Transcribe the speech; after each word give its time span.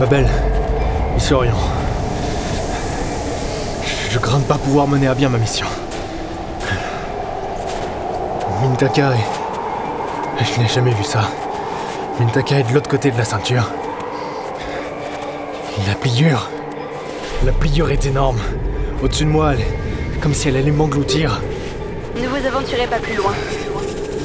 Babel, 0.00 0.26
ici 1.18 1.34
Orion. 1.34 1.52
Je 4.10 4.18
crains 4.18 4.38
de 4.38 4.44
pas 4.44 4.54
pouvoir 4.54 4.88
mener 4.88 5.06
à 5.08 5.14
bien 5.14 5.28
ma 5.28 5.36
mission. 5.36 5.66
Mintaka 8.62 9.12
est... 9.12 10.42
Je 10.42 10.58
n'ai 10.58 10.68
jamais 10.68 10.92
vu 10.92 11.04
ça. 11.04 11.28
Mintaka 12.18 12.60
est 12.60 12.62
de 12.62 12.72
l'autre 12.72 12.88
côté 12.88 13.10
de 13.10 13.18
la 13.18 13.26
ceinture. 13.26 13.70
La 15.86 15.94
pliure. 15.96 16.48
La 17.44 17.52
pliure 17.52 17.90
est 17.90 18.06
énorme. 18.06 18.38
Au-dessus 19.02 19.26
de 19.26 19.30
moi, 19.30 19.52
elle 19.52 19.60
est 19.60 20.20
comme 20.22 20.32
si 20.32 20.48
elle 20.48 20.56
allait 20.56 20.70
m'engloutir. 20.70 21.42
Ne 22.16 22.26
vous 22.26 22.46
aventurez 22.46 22.86
pas 22.86 23.00
plus 23.00 23.16
loin. 23.16 23.34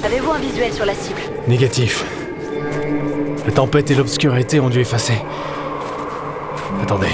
Avez-vous 0.05 0.31
un 0.31 0.39
visuel 0.39 0.71
sur 0.71 0.85
la 0.85 0.93
cible? 0.93 1.19
Négatif. 1.49 2.05
La 3.45 3.51
tempête 3.51 3.91
et 3.91 3.95
l'obscurité 3.95 4.61
ont 4.61 4.69
dû 4.69 4.79
effacer. 4.79 5.21
Attendez. 6.81 7.07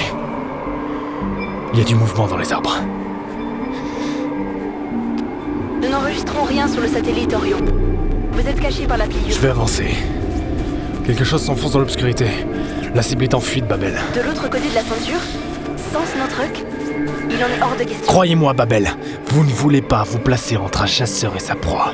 Il 1.73 1.79
y 1.79 1.81
a 1.81 1.85
du 1.85 1.95
mouvement 1.95 2.27
dans 2.27 2.37
les 2.37 2.51
arbres. 2.51 2.77
Nous 5.81 5.89
n'enregistrons 5.89 6.43
rien 6.43 6.67
sur 6.67 6.81
le 6.81 6.87
satellite 6.87 7.33
Orion. 7.33 7.57
Vous 8.33 8.47
êtes 8.47 8.59
caché 8.59 8.85
par 8.85 8.97
la 8.97 9.05
pliure. 9.05 9.29
Je 9.29 9.39
vais 9.39 9.49
avancer. 9.49 9.95
Quelque 11.05 11.23
chose 11.23 11.41
s'enfonce 11.41 11.71
dans 11.71 11.79
l'obscurité. 11.79 12.27
La 12.93 13.01
cible 13.01 13.23
est 13.23 13.33
en 13.33 13.39
fuite, 13.39 13.67
Babel. 13.67 13.97
De 14.15 14.21
l'autre 14.21 14.49
côté 14.49 14.69
de 14.69 14.75
la 14.75 14.81
ceinture 14.81 15.19
Sans 15.91 16.05
Snowtruck 16.05 16.65
Il 17.29 17.37
en 17.37 17.47
est 17.47 17.61
hors 17.61 17.77
de 17.77 17.83
question. 17.83 18.05
Croyez-moi, 18.05 18.53
Babel, 18.53 18.91
vous 19.27 19.43
ne 19.43 19.49
voulez 19.49 19.81
pas 19.81 20.03
vous 20.03 20.19
placer 20.19 20.57
entre 20.57 20.81
un 20.81 20.87
chasseur 20.87 21.35
et 21.35 21.39
sa 21.39 21.55
proie. 21.55 21.93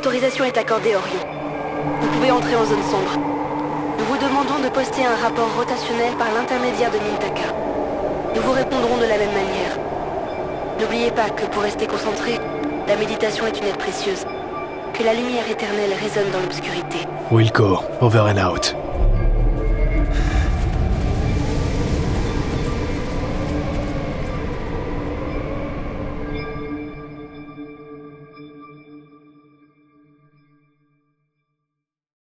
L'autorisation 0.00 0.46
est 0.46 0.56
accordée, 0.56 0.96
Orion. 0.96 1.20
Vous 2.00 2.08
pouvez 2.08 2.30
entrer 2.30 2.56
en 2.56 2.64
zone 2.64 2.82
sombre. 2.84 3.18
Nous 3.98 4.04
vous 4.06 4.16
demandons 4.16 4.64
de 4.64 4.70
poster 4.72 5.04
un 5.04 5.14
rapport 5.14 5.54
rotationnel 5.58 6.14
par 6.14 6.32
l'intermédiaire 6.32 6.90
de 6.90 6.96
Mintaka. 6.96 7.52
Nous 8.34 8.40
vous 8.40 8.52
répondrons 8.52 8.96
de 8.96 9.02
la 9.02 9.18
même 9.18 9.34
manière. 9.34 9.76
N'oubliez 10.80 11.10
pas 11.10 11.28
que 11.28 11.44
pour 11.44 11.60
rester 11.60 11.86
concentré, 11.86 12.40
la 12.88 12.96
méditation 12.96 13.46
est 13.46 13.58
une 13.58 13.66
aide 13.66 13.76
précieuse. 13.76 14.24
Que 14.94 15.04
la 15.04 15.12
lumière 15.12 15.46
éternelle 15.50 15.92
résonne 15.92 16.30
dans 16.32 16.40
l'obscurité. 16.40 17.06
Wilco, 17.30 17.80
over 18.00 18.20
and 18.20 18.38
out. 18.38 18.74